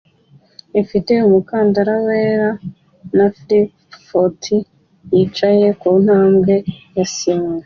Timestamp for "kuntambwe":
5.79-6.53